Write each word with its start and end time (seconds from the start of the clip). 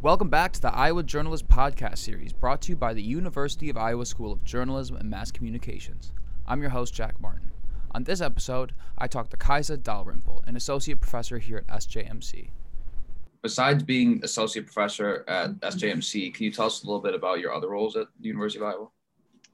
Welcome 0.00 0.28
back 0.28 0.52
to 0.52 0.60
the 0.60 0.72
Iowa 0.72 1.02
Journalist 1.02 1.48
Podcast 1.48 1.98
Series 1.98 2.32
brought 2.32 2.62
to 2.62 2.70
you 2.70 2.76
by 2.76 2.94
the 2.94 3.02
University 3.02 3.68
of 3.68 3.76
Iowa 3.76 4.06
School 4.06 4.30
of 4.30 4.44
Journalism 4.44 4.96
and 4.96 5.10
Mass 5.10 5.32
Communications. 5.32 6.12
I'm 6.46 6.60
your 6.60 6.70
host, 6.70 6.94
Jack 6.94 7.20
Martin. 7.20 7.50
On 7.90 8.04
this 8.04 8.20
episode, 8.20 8.74
I 8.96 9.08
talked 9.08 9.32
to 9.32 9.36
Kajsa 9.36 9.82
Dalrymple, 9.82 10.44
an 10.46 10.54
associate 10.54 11.00
professor 11.00 11.38
here 11.38 11.58
at 11.58 11.66
SJMC. 11.66 12.50
Besides 13.42 13.82
being 13.82 14.20
associate 14.22 14.66
professor 14.66 15.24
at 15.26 15.58
SJMC, 15.62 16.32
can 16.32 16.44
you 16.44 16.52
tell 16.52 16.66
us 16.66 16.84
a 16.84 16.86
little 16.86 17.02
bit 17.02 17.16
about 17.16 17.40
your 17.40 17.52
other 17.52 17.68
roles 17.68 17.96
at 17.96 18.06
the 18.20 18.28
University 18.28 18.60
of 18.60 18.68
Iowa? 18.68 18.86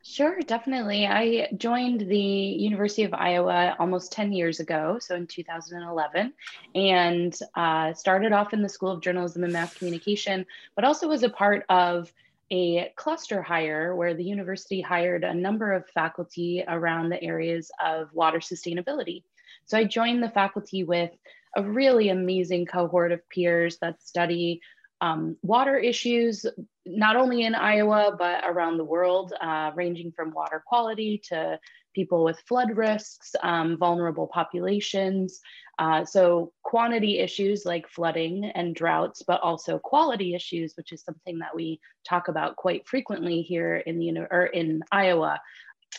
Sure, 0.06 0.38
definitely. 0.40 1.06
I 1.06 1.48
joined 1.56 2.02
the 2.02 2.18
University 2.18 3.04
of 3.04 3.14
Iowa 3.14 3.74
almost 3.78 4.12
10 4.12 4.34
years 4.34 4.60
ago, 4.60 4.98
so 5.00 5.14
in 5.14 5.26
2011, 5.26 6.34
and 6.74 7.38
uh, 7.54 7.94
started 7.94 8.32
off 8.32 8.52
in 8.52 8.60
the 8.60 8.68
School 8.68 8.90
of 8.90 9.00
Journalism 9.00 9.44
and 9.44 9.52
Mass 9.54 9.72
Communication, 9.72 10.44
but 10.76 10.84
also 10.84 11.08
was 11.08 11.22
a 11.22 11.30
part 11.30 11.64
of 11.70 12.12
a 12.50 12.92
cluster 12.96 13.40
hire 13.40 13.96
where 13.96 14.12
the 14.12 14.22
university 14.22 14.82
hired 14.82 15.24
a 15.24 15.32
number 15.32 15.72
of 15.72 15.88
faculty 15.88 16.62
around 16.68 17.08
the 17.08 17.22
areas 17.24 17.70
of 17.82 18.12
water 18.12 18.40
sustainability. 18.40 19.22
So 19.64 19.78
I 19.78 19.84
joined 19.84 20.22
the 20.22 20.28
faculty 20.28 20.84
with 20.84 21.12
a 21.56 21.62
really 21.62 22.10
amazing 22.10 22.66
cohort 22.66 23.10
of 23.10 23.26
peers 23.30 23.78
that 23.78 24.02
study 24.02 24.60
um, 25.04 25.36
water 25.42 25.76
issues, 25.76 26.46
not 26.86 27.16
only 27.16 27.42
in 27.42 27.54
Iowa, 27.54 28.16
but 28.18 28.42
around 28.46 28.78
the 28.78 28.84
world, 28.84 29.34
uh, 29.38 29.70
ranging 29.74 30.12
from 30.12 30.32
water 30.32 30.62
quality 30.66 31.20
to 31.28 31.58
people 31.94 32.24
with 32.24 32.40
flood 32.48 32.74
risks, 32.74 33.34
um, 33.42 33.76
vulnerable 33.76 34.26
populations. 34.26 35.40
Uh, 35.78 36.04
so 36.04 36.52
quantity 36.62 37.18
issues 37.18 37.66
like 37.66 37.86
flooding 37.88 38.50
and 38.54 38.74
droughts, 38.74 39.22
but 39.26 39.40
also 39.42 39.78
quality 39.78 40.34
issues, 40.34 40.72
which 40.76 40.90
is 40.90 41.02
something 41.02 41.38
that 41.38 41.54
we 41.54 41.78
talk 42.08 42.28
about 42.28 42.56
quite 42.56 42.88
frequently 42.88 43.42
here 43.42 43.76
in 43.76 43.98
the 43.98 44.26
or 44.30 44.46
in 44.46 44.82
Iowa. 44.90 45.38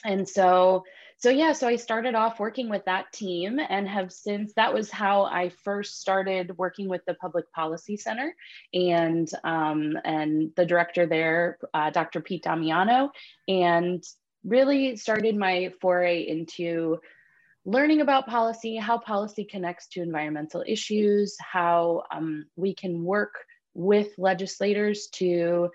And 0.03 0.27
so 0.27 0.83
so 1.17 1.29
yeah, 1.29 1.53
so 1.53 1.67
I 1.67 1.77
started 1.77 2.13
off 2.13 2.39
working 2.39 2.69
with 2.69 2.85
that 2.85 3.11
team 3.13 3.59
and 3.59 3.87
have 3.87 4.11
since 4.11 4.53
that 4.55 4.73
was 4.73 4.91
how 4.91 5.23
I 5.23 5.49
first 5.63 6.01
started 6.01 6.57
working 6.57 6.89
with 6.89 7.01
the 7.07 7.13
Public 7.15 7.51
Policy 7.51 7.95
Center 7.97 8.35
and 8.73 9.29
um, 9.43 9.97
and 10.03 10.51
the 10.55 10.65
director 10.65 11.05
there, 11.05 11.57
uh, 11.73 11.89
Dr. 11.89 12.19
Pete 12.19 12.43
Damiano, 12.43 13.11
and 13.47 14.03
really 14.43 14.97
started 14.97 15.35
my 15.35 15.71
foray 15.81 16.27
into 16.27 16.99
learning 17.65 18.01
about 18.01 18.27
policy, 18.27 18.75
how 18.75 18.97
policy 18.97 19.45
connects 19.45 19.87
to 19.87 20.01
environmental 20.01 20.63
issues, 20.67 21.35
how 21.39 22.03
um, 22.11 22.45
we 22.55 22.75
can 22.75 23.03
work 23.03 23.33
with 23.73 24.09
legislators 24.17 25.07
to 25.13 25.69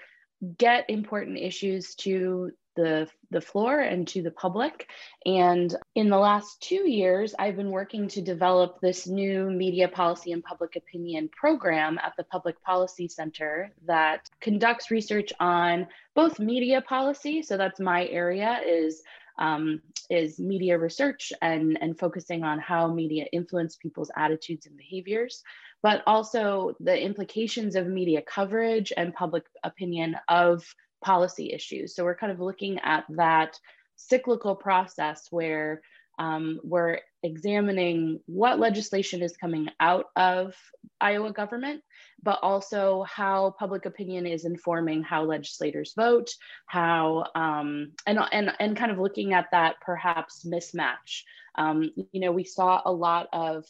get 0.58 0.88
important 0.88 1.38
issues 1.38 1.94
to 1.96 2.52
the, 2.80 3.08
the 3.30 3.40
floor 3.40 3.80
and 3.80 4.08
to 4.08 4.22
the 4.22 4.30
public. 4.30 4.88
And 5.26 5.74
in 5.94 6.08
the 6.08 6.18
last 6.18 6.60
two 6.60 6.88
years, 6.88 7.34
I've 7.38 7.56
been 7.56 7.70
working 7.70 8.08
to 8.08 8.22
develop 8.22 8.80
this 8.80 9.06
new 9.06 9.50
media 9.50 9.88
policy 9.88 10.32
and 10.32 10.42
public 10.42 10.76
opinion 10.76 11.28
program 11.28 11.98
at 12.02 12.14
the 12.16 12.24
Public 12.24 12.62
Policy 12.62 13.08
Center 13.08 13.72
that 13.86 14.28
conducts 14.40 14.90
research 14.90 15.32
on 15.40 15.86
both 16.14 16.38
media 16.38 16.80
policy, 16.80 17.42
so 17.42 17.56
that's 17.56 17.80
my 17.80 18.06
area, 18.06 18.60
is 18.66 19.02
um, 19.38 19.80
is 20.10 20.38
media 20.38 20.78
research 20.78 21.32
and, 21.40 21.78
and 21.80 21.98
focusing 21.98 22.44
on 22.44 22.58
how 22.58 22.92
media 22.92 23.24
influence 23.32 23.76
people's 23.76 24.10
attitudes 24.16 24.66
and 24.66 24.76
behaviors, 24.76 25.42
but 25.82 26.02
also 26.06 26.74
the 26.80 26.98
implications 27.00 27.74
of 27.74 27.86
media 27.86 28.20
coverage 28.20 28.92
and 28.96 29.14
public 29.14 29.44
opinion 29.64 30.16
of 30.28 30.62
policy 31.02 31.52
issues. 31.52 31.94
So 31.94 32.04
we're 32.04 32.16
kind 32.16 32.32
of 32.32 32.40
looking 32.40 32.78
at 32.80 33.04
that 33.10 33.58
cyclical 33.96 34.54
process 34.54 35.26
where 35.30 35.82
um, 36.18 36.60
we're 36.62 36.98
examining 37.22 38.20
what 38.26 38.58
legislation 38.58 39.22
is 39.22 39.36
coming 39.36 39.68
out 39.80 40.06
of 40.16 40.54
Iowa 41.00 41.32
government, 41.32 41.82
but 42.22 42.38
also 42.42 43.04
how 43.04 43.54
public 43.58 43.86
opinion 43.86 44.26
is 44.26 44.44
informing 44.44 45.02
how 45.02 45.24
legislators 45.24 45.94
vote, 45.96 46.30
how 46.66 47.24
um, 47.34 47.92
and 48.06 48.18
and 48.32 48.52
and 48.60 48.76
kind 48.76 48.92
of 48.92 48.98
looking 48.98 49.32
at 49.32 49.50
that 49.52 49.76
perhaps 49.80 50.46
mismatch. 50.46 51.22
Um, 51.56 51.90
you 52.12 52.20
know, 52.20 52.32
we 52.32 52.44
saw 52.44 52.82
a 52.84 52.92
lot 52.92 53.28
of 53.32 53.64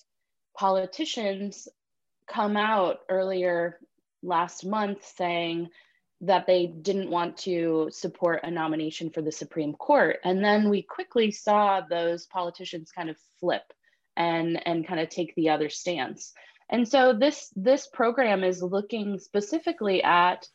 politicians 0.57 1.69
come 2.29 2.57
out 2.57 2.99
earlier 3.09 3.79
last 4.23 4.67
month 4.67 5.05
saying 5.17 5.69
that 6.23 6.47
they 6.47 6.67
didn't 6.67 7.11
want 7.11 7.39
to 7.39 7.89
support 7.93 8.41
a 8.43 8.51
nomination 8.51 9.11
for 9.11 9.23
the 9.23 9.33
Supreme 9.33 9.73
Court. 9.73 10.19
And 10.23 10.45
then 10.45 10.69
we 10.69 10.83
quickly 10.83 11.31
saw 11.31 11.81
those 11.81 12.27
politicians 12.27 12.93
kind 12.93 13.09
of 13.09 13.17
flip 13.39 13.73
and, 14.17 14.61
and 14.67 14.87
kind 14.87 15.01
of 15.01 15.09
take 15.09 15.35
the 15.35 15.49
other 15.49 15.71
stance. 15.71 16.33
And 16.69 16.87
so 16.87 17.15
this, 17.15 17.51
this 17.57 17.87
program 17.87 18.45
is 18.45 18.63
looking 18.63 19.19
specifically 19.19 20.03
at 20.03 20.47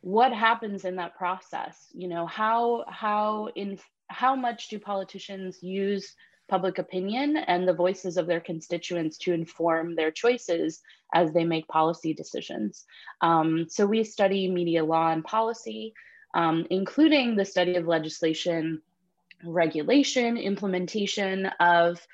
what 0.00 0.32
happens 0.32 0.84
in 0.84 0.96
that 0.96 1.16
process. 1.16 1.86
You 1.94 2.08
know, 2.08 2.26
how, 2.26 2.84
how, 2.88 3.48
in, 3.54 3.78
how 4.08 4.34
much 4.34 4.68
do 4.68 4.78
politicians 4.78 5.62
use 5.62 6.14
public 6.48 6.78
opinion 6.78 7.36
and 7.36 7.66
the 7.66 7.74
voices 7.74 8.16
of 8.16 8.26
their 8.26 8.40
constituents 8.40 9.18
to 9.18 9.32
inform 9.32 9.94
their 9.94 10.10
choices 10.10 10.80
as 11.14 11.32
they 11.32 11.44
make 11.44 11.66
policy 11.68 12.14
decisions. 12.14 12.84
Um, 13.20 13.66
so 13.68 13.86
we 13.86 14.04
study 14.04 14.50
media 14.50 14.84
law 14.84 15.10
and 15.12 15.24
policy, 15.24 15.94
um, 16.34 16.66
including 16.70 17.36
the 17.36 17.44
study 17.44 17.76
of 17.76 17.86
legislation, 17.86 18.82
regulation, 19.44 20.36
implementation 20.36 21.46
of 21.60 22.06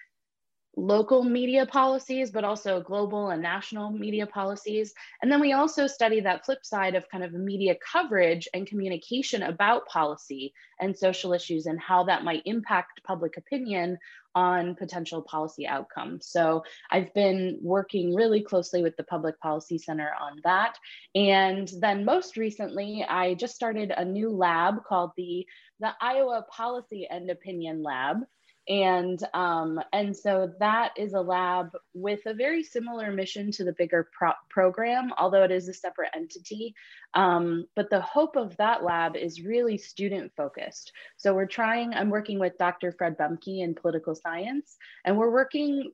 local 0.76 1.22
media 1.22 1.66
policies, 1.66 2.30
but 2.30 2.44
also 2.44 2.80
global 2.80 3.30
and 3.30 3.42
national 3.42 3.90
media 3.90 4.26
policies. 4.26 4.94
And 5.20 5.30
then 5.30 5.40
we 5.40 5.52
also 5.52 5.86
study 5.86 6.20
that 6.20 6.44
flip 6.44 6.64
side 6.64 6.94
of 6.94 7.08
kind 7.10 7.22
of 7.22 7.32
media 7.32 7.76
coverage 7.92 8.48
and 8.54 8.66
communication 8.66 9.42
about 9.42 9.86
policy 9.86 10.54
and 10.80 10.96
social 10.96 11.34
issues 11.34 11.66
and 11.66 11.78
how 11.80 12.04
that 12.04 12.24
might 12.24 12.42
impact 12.46 13.02
public 13.04 13.36
opinion 13.36 13.98
on 14.34 14.74
potential 14.74 15.20
policy 15.20 15.66
outcomes. 15.66 16.26
So 16.26 16.64
I've 16.90 17.12
been 17.12 17.58
working 17.60 18.14
really 18.14 18.40
closely 18.40 18.82
with 18.82 18.96
the 18.96 19.04
Public 19.04 19.38
Policy 19.40 19.76
Center 19.76 20.10
on 20.18 20.40
that. 20.44 20.78
And 21.14 21.70
then 21.80 22.06
most 22.06 22.38
recently, 22.38 23.04
I 23.06 23.34
just 23.34 23.54
started 23.54 23.92
a 23.94 24.04
new 24.04 24.30
lab 24.30 24.84
called 24.84 25.10
the, 25.18 25.46
the 25.80 25.90
Iowa 26.00 26.46
Policy 26.50 27.06
and 27.10 27.28
Opinion 27.28 27.82
Lab 27.82 28.22
and 28.68 29.22
um, 29.34 29.80
and 29.92 30.16
so 30.16 30.52
that 30.60 30.92
is 30.96 31.14
a 31.14 31.20
lab 31.20 31.70
with 31.94 32.20
a 32.26 32.34
very 32.34 32.62
similar 32.62 33.10
mission 33.10 33.50
to 33.52 33.64
the 33.64 33.72
bigger 33.72 34.08
pro 34.12 34.32
program 34.50 35.12
although 35.18 35.42
it 35.42 35.50
is 35.50 35.68
a 35.68 35.74
separate 35.74 36.10
entity. 36.14 36.74
Um, 37.14 37.66
but 37.74 37.90
the 37.90 38.00
hope 38.00 38.36
of 38.36 38.56
that 38.58 38.84
lab 38.84 39.16
is 39.16 39.42
really 39.42 39.78
student 39.78 40.32
focused 40.36 40.92
so 41.16 41.34
we're 41.34 41.46
trying 41.46 41.92
i'm 41.94 42.10
working 42.10 42.38
with 42.38 42.56
dr 42.58 42.92
fred 42.92 43.18
Boehmke 43.18 43.62
in 43.62 43.74
political 43.74 44.14
science 44.14 44.76
and 45.04 45.18
we're 45.18 45.32
working 45.32 45.90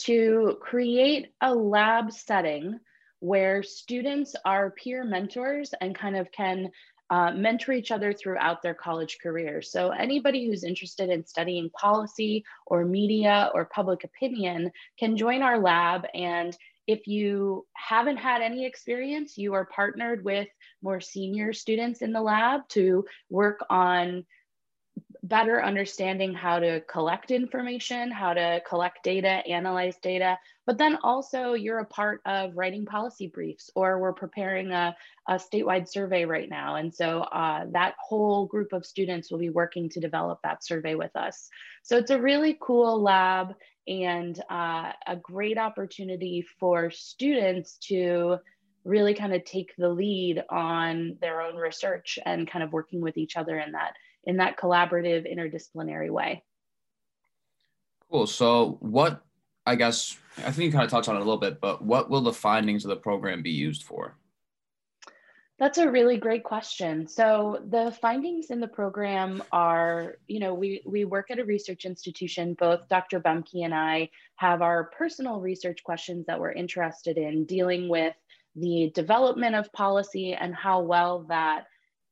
to 0.00 0.56
create 0.60 1.28
a 1.40 1.54
lab 1.54 2.12
setting 2.12 2.80
where 3.22 3.62
students 3.62 4.34
are 4.44 4.72
peer 4.72 5.04
mentors 5.04 5.72
and 5.80 5.94
kind 5.94 6.16
of 6.16 6.32
can 6.32 6.68
uh, 7.12 7.30
mentor 7.30 7.72
each 7.72 7.90
other 7.90 8.10
throughout 8.14 8.62
their 8.62 8.72
college 8.72 9.18
career. 9.22 9.60
So 9.60 9.90
anybody 9.90 10.46
who's 10.46 10.64
interested 10.64 11.10
in 11.10 11.26
studying 11.26 11.68
policy 11.68 12.42
or 12.64 12.86
media 12.86 13.50
or 13.52 13.66
public 13.66 14.02
opinion 14.04 14.72
can 14.98 15.18
join 15.18 15.42
our 15.42 15.58
lab. 15.58 16.06
And 16.14 16.56
if 16.86 17.06
you 17.06 17.66
haven't 17.74 18.16
had 18.16 18.40
any 18.40 18.64
experience, 18.64 19.36
you 19.36 19.52
are 19.52 19.66
partnered 19.66 20.24
with 20.24 20.48
more 20.80 21.02
senior 21.02 21.52
students 21.52 22.00
in 22.00 22.12
the 22.12 22.22
lab 22.22 22.66
to 22.70 23.04
work 23.28 23.60
on 23.68 24.24
better 25.24 25.62
understanding 25.62 26.34
how 26.34 26.58
to 26.58 26.80
collect 26.82 27.30
information, 27.30 28.10
how 28.10 28.34
to 28.34 28.60
collect 28.68 29.04
data, 29.04 29.28
analyze 29.28 29.96
data, 30.02 30.36
but 30.66 30.78
then 30.78 30.98
also 31.04 31.52
you're 31.54 31.78
a 31.78 31.84
part 31.84 32.20
of 32.26 32.56
writing 32.56 32.84
policy 32.84 33.28
briefs 33.28 33.70
or 33.76 34.00
we're 34.00 34.12
preparing 34.12 34.72
a, 34.72 34.96
a 35.28 35.34
statewide 35.34 35.88
survey 35.88 36.24
right 36.24 36.48
now. 36.48 36.74
And 36.74 36.92
so 36.92 37.20
uh, 37.20 37.66
that 37.70 37.94
whole 38.00 38.46
group 38.46 38.72
of 38.72 38.84
students 38.84 39.30
will 39.30 39.38
be 39.38 39.50
working 39.50 39.88
to 39.90 40.00
develop 40.00 40.40
that 40.42 40.64
survey 40.64 40.96
with 40.96 41.14
us. 41.14 41.48
So 41.84 41.96
it's 41.96 42.10
a 42.10 42.20
really 42.20 42.58
cool 42.60 43.00
lab 43.00 43.54
and 43.86 44.40
uh, 44.50 44.92
a 45.06 45.16
great 45.16 45.58
opportunity 45.58 46.44
for 46.58 46.90
students 46.90 47.78
to 47.88 48.38
really 48.84 49.14
kind 49.14 49.32
of 49.32 49.44
take 49.44 49.72
the 49.78 49.88
lead 49.88 50.42
on 50.50 51.16
their 51.20 51.42
own 51.42 51.54
research 51.54 52.18
and 52.26 52.50
kind 52.50 52.64
of 52.64 52.72
working 52.72 53.00
with 53.00 53.16
each 53.16 53.36
other 53.36 53.58
in 53.60 53.72
that 53.72 53.94
in 54.24 54.38
that 54.38 54.58
collaborative 54.58 55.30
interdisciplinary 55.30 56.10
way. 56.10 56.42
Cool. 58.10 58.26
So 58.26 58.76
what 58.80 59.22
I 59.66 59.74
guess 59.74 60.16
I 60.38 60.50
think 60.50 60.66
you 60.66 60.72
kind 60.72 60.84
of 60.84 60.90
touched 60.90 61.08
on 61.08 61.16
it 61.16 61.20
a 61.20 61.24
little 61.24 61.38
bit, 61.38 61.60
but 61.60 61.82
what 61.82 62.10
will 62.10 62.20
the 62.20 62.32
findings 62.32 62.84
of 62.84 62.90
the 62.90 62.96
program 62.96 63.42
be 63.42 63.50
used 63.50 63.84
for? 63.84 64.16
That's 65.58 65.78
a 65.78 65.90
really 65.90 66.16
great 66.16 66.42
question. 66.42 67.06
So 67.06 67.62
the 67.68 67.96
findings 68.00 68.50
in 68.50 68.58
the 68.58 68.66
program 68.66 69.42
are, 69.52 70.16
you 70.26 70.40
know, 70.40 70.54
we 70.54 70.82
we 70.84 71.04
work 71.04 71.30
at 71.30 71.38
a 71.38 71.44
research 71.44 71.84
institution. 71.84 72.54
Both 72.54 72.88
Dr. 72.88 73.20
Boehmke 73.20 73.64
and 73.64 73.74
I 73.74 74.10
have 74.36 74.60
our 74.60 74.90
personal 74.98 75.40
research 75.40 75.84
questions 75.84 76.26
that 76.26 76.40
we're 76.40 76.52
interested 76.52 77.16
in 77.16 77.44
dealing 77.44 77.88
with 77.88 78.14
the 78.56 78.90
development 78.94 79.54
of 79.54 79.72
policy 79.72 80.34
and 80.34 80.54
how 80.54 80.80
well 80.80 81.24
that 81.28 81.66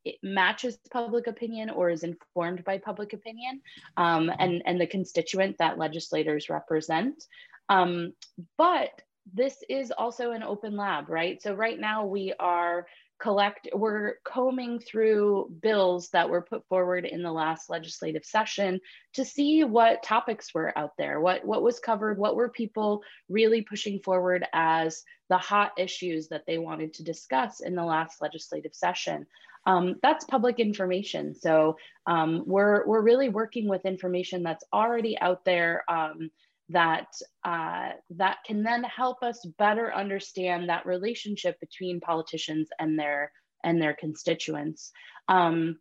it 0.04 0.16
matches 0.22 0.78
public 0.90 1.26
opinion 1.26 1.70
or 1.70 1.90
is 1.90 2.02
informed 2.02 2.64
by 2.64 2.78
public 2.78 3.12
opinion 3.12 3.60
um, 3.96 4.30
and, 4.38 4.62
and 4.66 4.80
the 4.80 4.86
constituent 4.86 5.58
that 5.58 5.78
legislators 5.78 6.48
represent. 6.48 7.24
Um, 7.68 8.12
but 8.56 9.02
this 9.32 9.56
is 9.68 9.90
also 9.90 10.32
an 10.32 10.42
open 10.42 10.76
lab, 10.76 11.08
right? 11.08 11.40
So 11.42 11.54
right 11.54 11.78
now 11.78 12.06
we 12.06 12.32
are 12.38 12.86
collect 13.20 13.68
we're 13.74 14.14
combing 14.24 14.78
through 14.78 15.52
bills 15.60 16.08
that 16.08 16.28
were 16.28 16.40
put 16.40 16.66
forward 16.68 17.04
in 17.04 17.22
the 17.22 17.30
last 17.30 17.68
legislative 17.68 18.24
session 18.24 18.80
to 19.12 19.24
see 19.24 19.62
what 19.62 20.02
topics 20.02 20.54
were 20.54 20.76
out 20.76 20.92
there 20.96 21.20
what 21.20 21.44
what 21.44 21.62
was 21.62 21.78
covered 21.78 22.18
what 22.18 22.34
were 22.34 22.48
people 22.48 23.02
really 23.28 23.60
pushing 23.60 24.00
forward 24.00 24.46
as 24.54 25.04
the 25.28 25.36
hot 25.36 25.72
issues 25.76 26.28
that 26.28 26.44
they 26.46 26.56
wanted 26.56 26.94
to 26.94 27.04
discuss 27.04 27.60
in 27.60 27.74
the 27.74 27.84
last 27.84 28.22
legislative 28.22 28.74
session 28.74 29.26
um, 29.66 29.96
that's 30.02 30.24
public 30.24 30.58
information 30.58 31.34
so 31.34 31.76
um, 32.06 32.42
we're 32.46 32.86
we're 32.86 33.02
really 33.02 33.28
working 33.28 33.68
with 33.68 33.84
information 33.84 34.42
that's 34.42 34.64
already 34.72 35.18
out 35.20 35.44
there 35.44 35.84
um, 35.88 36.30
that 36.70 37.08
uh, 37.44 37.90
that 38.10 38.38
can 38.46 38.62
then 38.62 38.84
help 38.84 39.22
us 39.22 39.44
better 39.58 39.92
understand 39.92 40.68
that 40.68 40.86
relationship 40.86 41.58
between 41.60 42.00
politicians 42.00 42.68
and 42.78 42.98
their 42.98 43.32
and 43.64 43.80
their 43.80 43.94
constituents. 43.94 44.92
Um, 45.28 45.78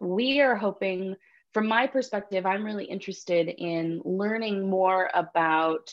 we 0.00 0.40
are 0.40 0.56
hoping, 0.56 1.16
from 1.52 1.66
my 1.66 1.86
perspective, 1.86 2.46
I'm 2.46 2.64
really 2.64 2.84
interested 2.84 3.48
in 3.48 4.00
learning 4.04 4.68
more 4.68 5.10
about 5.14 5.92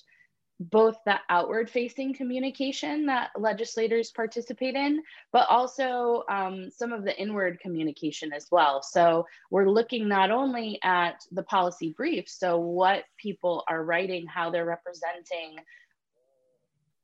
both 0.60 0.98
the 1.06 1.16
outward 1.30 1.70
facing 1.70 2.14
communication 2.14 3.06
that 3.06 3.30
legislators 3.38 4.12
participate 4.12 4.76
in, 4.76 5.02
but 5.32 5.48
also 5.50 6.24
um, 6.30 6.70
some 6.70 6.92
of 6.92 7.06
the 7.06 7.18
inward 7.20 7.60
communication 7.62 8.34
as 8.34 8.48
well. 8.52 8.82
So 8.82 9.26
we're 9.52 9.70
looking 9.70 10.08
not 10.08 10.32
only 10.32 10.80
at 10.84 11.24
the 11.32 11.44
policy 11.44 11.94
briefs, 11.96 12.38
so 12.38 12.60
what 12.60 13.06
people 13.18 13.64
are 13.70 13.84
writing, 13.84 14.28
how 14.28 14.50
they're 14.50 14.66
representing 14.66 15.58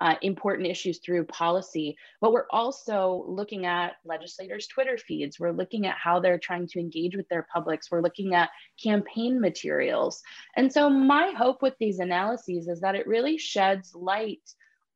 uh, 0.01 0.15
important 0.21 0.68
issues 0.68 1.00
through 1.00 1.25
policy, 1.25 1.95
but 2.19 2.33
we're 2.33 2.47
also 2.50 3.25
looking 3.27 3.65
at 3.65 3.94
legislators' 4.03 4.68
Twitter 4.68 4.97
feeds. 4.97 5.39
We're 5.39 5.51
looking 5.51 5.88
at 5.88 5.95
how 5.97 6.19
they're 6.19 6.39
trying 6.39 6.68
to 6.68 6.80
engage 6.80 7.15
with 7.15 7.27
their 7.30 7.47
publics. 7.53 7.89
We're 7.89 8.01
looking 8.01 8.33
at 8.33 8.50
campaign 8.81 9.39
materials. 9.39 10.21
And 10.57 10.71
so, 10.71 10.89
my 10.89 11.31
hope 11.38 11.62
with 11.62 11.75
these 11.80 12.00
analyses 12.00 12.68
is 12.68 12.81
that 12.81 12.95
it 12.95 13.07
really 13.07 13.38
sheds 13.38 13.95
light 13.95 14.42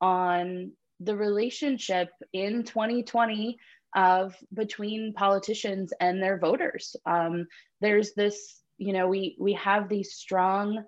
on 0.01 0.71
the 0.99 1.15
relationship 1.15 2.09
in 2.33 2.63
2020 2.63 3.57
of 3.95 4.35
between 4.53 5.13
politicians 5.13 5.93
and 5.99 6.21
their 6.21 6.37
voters. 6.37 6.95
Um, 7.05 7.47
there's 7.81 8.13
this, 8.13 8.61
you 8.77 8.93
know, 8.93 9.07
we 9.07 9.35
we 9.39 9.53
have 9.53 9.89
these 9.89 10.13
strong 10.13 10.83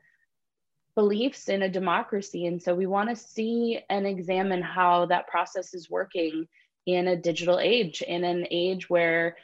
beliefs 1.02 1.50
in 1.50 1.64
a 1.64 1.70
democracy. 1.80 2.46
And 2.46 2.62
so 2.62 2.76
we 2.76 2.86
want 2.86 3.10
to 3.10 3.16
see 3.16 3.80
and 3.90 4.06
examine 4.06 4.62
how 4.62 5.08
that 5.08 5.28
process 5.28 5.74
is 5.74 5.90
working 5.90 6.48
in 6.86 7.08
a 7.08 7.16
digital 7.16 7.60
age, 7.60 8.04
in 8.04 8.24
an 8.24 8.46
age 8.52 8.88
where 8.88 9.36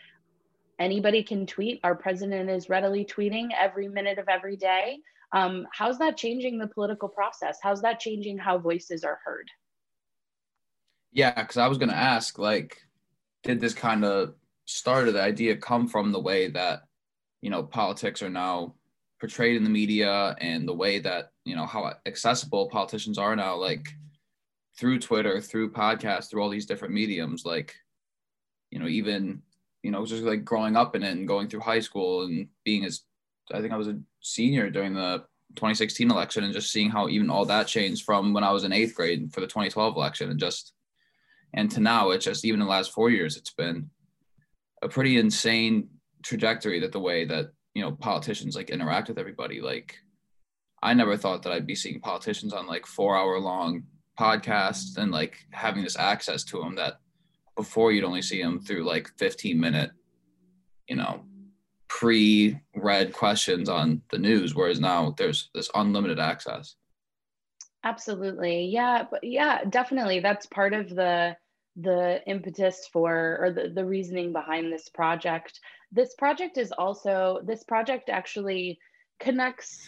anybody 0.78 1.24
can 1.24 1.48
tweet. 1.48 1.80
Our 1.84 1.96
president 1.96 2.48
is 2.52 2.70
readily 2.70 3.04
tweeting 3.06 3.48
every 3.60 3.88
minute 3.88 4.20
of 4.20 4.28
every 4.30 4.56
day. 4.56 5.00
Um, 5.32 5.66
how's 5.74 5.98
that 5.98 6.16
changing 6.16 6.60
the 6.60 6.68
political 6.68 7.10
process? 7.10 7.58
How's 7.64 7.82
that 7.82 8.00
changing 8.00 8.38
how 8.38 8.60
voices 8.60 9.04
are 9.04 9.20
heard? 9.26 9.50
Yeah, 11.12 11.34
because 11.34 11.58
I 11.58 11.68
was 11.68 11.80
going 11.80 11.90
to 11.90 11.98
ask, 11.98 12.38
like, 12.38 12.78
did 13.42 13.60
this 13.60 13.74
kind 13.74 14.06
of 14.06 14.36
start 14.66 15.08
of 15.08 15.16
the 15.16 15.24
idea 15.24 15.58
come 15.58 15.88
from 15.88 16.12
the 16.12 16.20
way 16.20 16.50
that, 16.52 16.84
you 17.42 17.50
know, 17.50 17.64
politics 17.64 18.22
are 18.22 18.30
now 18.30 18.76
portrayed 19.20 19.56
in 19.56 19.64
the 19.64 19.70
media 19.70 20.36
and 20.40 20.68
the 20.68 20.74
way 20.74 21.00
that 21.00 21.32
you 21.46 21.56
know 21.56 21.66
how 21.66 21.92
accessible 22.06 22.70
politicians 22.70 23.18
are 23.18 23.36
now 23.36 23.56
like 23.56 23.88
through 24.78 25.00
twitter 25.00 25.42
through 25.42 25.72
podcasts 25.72 26.30
through 26.30 26.42
all 26.42 26.50
these 26.50 26.66
different 26.66 26.94
mediums 26.94 27.46
like 27.46 27.76
you 28.72 28.80
know 28.80 28.88
even 28.88 29.42
you 29.84 29.92
know 29.92 30.06
just 30.06 30.24
like 30.24 30.46
growing 30.46 30.76
up 30.76 30.96
in 30.96 31.04
it 31.04 31.12
and 31.12 31.28
going 31.28 31.48
through 31.48 31.60
high 31.60 31.80
school 31.80 32.24
and 32.24 32.48
being 32.64 32.86
as 32.86 33.02
i 33.54 33.60
think 33.60 33.74
i 33.74 33.78
was 33.78 33.88
a 33.88 34.00
senior 34.22 34.70
during 34.70 34.94
the 34.94 35.24
2016 35.56 36.12
election 36.12 36.44
and 36.44 36.54
just 36.54 36.72
seeing 36.72 36.90
how 36.90 37.08
even 37.08 37.30
all 37.30 37.46
that 37.46 37.68
changed 37.68 38.04
from 38.04 38.34
when 38.34 38.44
i 38.44 38.52
was 38.52 38.64
in 38.64 38.74
eighth 38.74 38.94
grade 38.94 39.34
for 39.34 39.40
the 39.40 39.48
2012 39.48 39.96
election 39.96 40.30
and 40.30 40.40
just 40.40 40.74
and 41.54 41.72
to 41.72 41.80
now 41.80 42.12
it's 42.12 42.26
just 42.26 42.46
even 42.46 42.60
the 42.60 42.66
last 42.66 42.92
four 42.92 43.10
years 43.10 43.38
it's 43.38 43.54
been 43.54 43.90
a 44.84 44.90
pretty 44.90 45.18
insane 45.18 45.90
trajectory 46.22 46.80
that 46.80 46.92
the 46.92 47.00
way 47.00 47.26
that 47.26 47.52
you 47.78 47.84
know 47.84 47.92
politicians 47.92 48.56
like 48.56 48.70
interact 48.70 49.08
with 49.08 49.20
everybody. 49.20 49.62
Like 49.62 49.96
i 50.84 50.94
never 50.94 51.18
thought 51.18 51.42
that 51.42 51.52
i'd 51.54 51.66
be 51.66 51.74
seeing 51.74 52.00
politicians 52.00 52.54
on 52.54 52.68
like 52.68 52.86
four 52.86 53.18
hour 53.18 53.40
long 53.40 53.82
podcasts 54.20 54.98
and 54.98 55.12
like 55.12 55.44
having 55.50 55.84
this 55.84 55.98
access 55.98 56.44
to 56.44 56.60
them 56.60 56.76
that 56.76 57.00
before 57.56 57.92
you'd 57.92 58.04
only 58.04 58.22
see 58.22 58.40
them 58.40 58.60
through 58.60 58.84
like 58.84 59.10
15 59.18 59.60
minute 59.60 59.90
you 60.88 60.96
know 60.96 61.24
pre-read 61.88 63.14
questions 63.14 63.70
on 63.70 64.02
the 64.12 64.18
news 64.18 64.56
whereas 64.56 64.80
now 64.80 65.14
there's 65.18 65.50
this 65.54 65.70
unlimited 65.74 66.20
access. 66.20 66.76
Absolutely. 67.84 68.66
Yeah 68.66 69.06
but 69.10 69.24
yeah 69.24 69.64
definitely. 69.70 70.20
That's 70.20 70.46
part 70.48 70.74
of 70.74 70.90
the 70.90 71.36
the 71.78 72.22
impetus 72.28 72.90
for 72.92 73.38
or 73.42 73.52
the, 73.52 73.70
the 73.70 73.86
reasoning 73.86 74.34
behind 74.34 74.72
this 74.72 74.90
project 74.90 75.60
this 75.92 76.14
project 76.16 76.58
is 76.58 76.72
also 76.72 77.40
this 77.44 77.64
project 77.64 78.10
actually 78.10 78.80
connects 79.20 79.88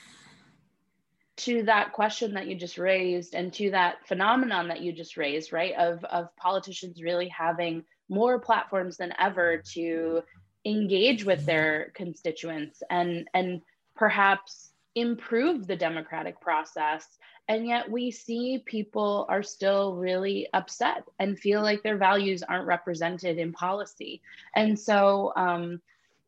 to 1.37 1.63
that 1.63 1.93
question 1.93 2.33
that 2.33 2.47
you 2.47 2.55
just 2.55 2.77
raised 2.77 3.33
and 3.33 3.53
to 3.53 3.71
that 3.71 4.05
phenomenon 4.07 4.67
that 4.67 4.81
you 4.81 4.91
just 4.91 5.17
raised 5.17 5.53
right? 5.53 5.73
Of 5.75 6.03
of 6.05 6.35
politicians 6.35 7.01
really 7.01 7.29
having 7.29 7.83
more 8.09 8.39
platforms 8.39 8.97
than 8.97 9.13
ever 9.19 9.61
to 9.73 10.21
engage 10.65 11.23
with 11.23 11.45
their 11.45 11.91
constituents 11.95 12.83
and 12.89 13.27
and 13.33 13.61
perhaps 13.95 14.71
improve 14.95 15.67
the 15.67 15.75
democratic 15.75 16.41
process 16.41 17.05
and 17.49 17.65
yet 17.65 17.89
we 17.89 18.11
see 18.11 18.61
people 18.63 19.25
are 19.27 19.41
still 19.41 19.95
really 19.95 20.47
upset 20.53 21.03
and 21.17 21.37
feel 21.37 21.63
like 21.63 21.81
their 21.81 21.97
values 21.97 22.43
aren't 22.43 22.67
represented 22.67 23.39
in 23.39 23.51
policy. 23.51 24.21
And 24.55 24.79
so 24.79 25.33
um, 25.35 25.81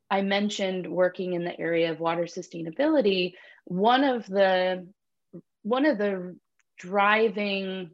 I 0.10 0.24
mentioned 0.24 0.92
working 0.92 1.34
in 1.34 1.44
the 1.44 1.58
area 1.60 1.92
of 1.92 2.00
water 2.00 2.24
sustainability. 2.24 3.36
One 3.66 4.04
of 4.04 4.26
the 4.26 4.88
one 5.62 5.86
of 5.86 6.00
the 6.00 6.36
driving 6.80 7.92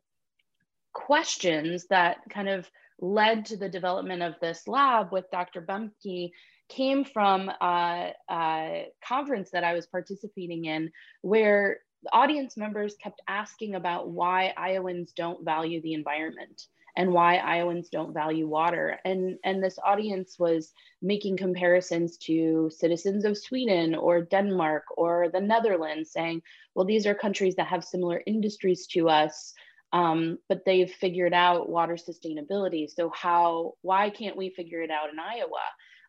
questions 0.94 1.86
that 1.88 2.20
kind 2.30 2.48
of 2.48 2.72
led 3.02 3.46
to 3.48 3.58
the 3.58 3.68
development 3.68 4.24
of 4.24 4.36
this 4.40 4.70
lab 4.70 5.12
with 5.12 5.30
Dr. 5.32 5.62
Boehmke 5.62 6.32
came 6.70 7.04
from 7.04 7.50
a, 7.50 8.14
a, 8.30 8.88
conference 9.06 9.52
that 9.52 9.64
I 9.64 9.74
was 9.74 9.86
participating 9.86 10.66
in 10.66 10.92
where 11.22 11.80
the 12.04 12.14
audience 12.14 12.58
members 12.58 12.96
kept 13.02 13.22
asking 13.28 13.76
about 13.76 14.10
why 14.10 14.54
Iowans 14.56 15.12
don't 15.14 15.44
value 15.44 15.82
the 15.82 15.94
environment 15.94 16.68
and 16.96 17.14
why 17.14 17.38
Iowans 17.38 17.90
don't 17.90 18.14
value 18.14 18.48
water. 18.48 19.00
And, 19.06 19.38
and 19.44 19.64
this 19.64 19.78
audience 19.84 20.38
was 20.40 20.74
making 21.02 21.38
comparisons 21.38 22.18
to 22.18 22.72
citizens 22.76 23.24
of 23.24 23.38
Sweden 23.38 23.94
or 23.94 24.24
Denmark 24.24 24.84
or 24.98 25.30
the 25.30 25.40
Netherlands, 25.40 26.12
saying, 26.12 26.42
well, 26.74 26.86
these 26.86 27.06
are 27.06 27.14
countries 27.14 27.56
that 27.56 27.68
have 27.68 27.84
similar 27.84 28.24
industries 28.26 28.88
to 28.88 29.10
us, 29.10 29.54
um, 29.94 30.40
but 30.50 30.66
they've 30.66 30.92
figured 30.92 31.34
out 31.34 31.70
water 31.70 31.98
sustainability. 31.98 32.90
So 32.90 33.12
how, 33.14 33.74
why 33.84 34.10
can't 34.10 34.36
we 34.36 34.50
figure 34.50 34.82
it 34.82 34.90
out 34.90 35.12
in 35.12 35.20
Iowa? 35.20 35.66